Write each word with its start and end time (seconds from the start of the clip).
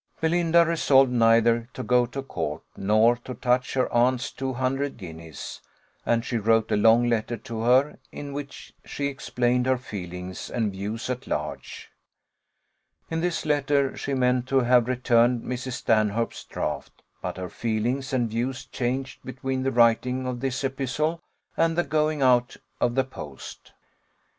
Belinda 0.19 0.65
resolved 0.65 1.11
neither 1.11 1.69
to 1.75 1.83
go 1.83 2.07
to 2.07 2.23
court, 2.23 2.63
nor 2.75 3.17
to 3.17 3.35
touch 3.35 3.75
her 3.75 3.87
aunt's 3.93 4.31
two 4.31 4.53
hundred 4.53 4.97
guineas; 4.97 5.61
and 6.07 6.25
she 6.25 6.37
wrote 6.39 6.71
a 6.71 6.75
long 6.75 7.07
letter 7.07 7.37
to 7.37 7.61
her, 7.61 7.99
in 8.11 8.33
which 8.33 8.73
she 8.83 9.05
explained 9.05 9.67
her 9.67 9.77
feelings 9.77 10.49
and 10.49 10.71
views 10.71 11.07
at 11.07 11.27
large. 11.27 11.91
In 13.11 13.21
this 13.21 13.45
letter 13.45 13.95
she 13.95 14.15
meant 14.15 14.47
to 14.47 14.61
have 14.61 14.87
returned 14.87 15.43
Mrs. 15.43 15.73
Stanhope's 15.73 16.45
draught, 16.45 17.03
but 17.21 17.37
her 17.37 17.47
feelings 17.47 18.11
and 18.11 18.27
views 18.27 18.65
changed 18.65 19.19
between 19.23 19.61
the 19.61 19.71
writing 19.71 20.25
of 20.25 20.39
this 20.39 20.63
epistle 20.63 21.21
and 21.55 21.77
the 21.77 21.83
going 21.83 22.23
out 22.23 22.57
of 22.79 22.95
the 22.95 23.03
post. 23.03 23.65
Mrs. 23.65 23.71